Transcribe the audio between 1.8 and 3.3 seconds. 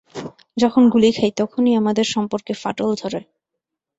আমাদের সম্পর্কে ফাটল ধরে।